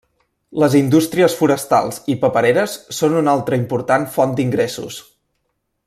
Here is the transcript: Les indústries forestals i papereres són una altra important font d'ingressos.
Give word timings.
Les 0.61 0.75
indústries 0.77 1.35
forestals 1.41 1.99
i 2.13 2.15
papereres 2.25 2.73
són 3.01 3.19
una 3.21 3.37
altra 3.37 3.61
important 3.63 4.09
font 4.17 4.35
d'ingressos. 4.41 4.99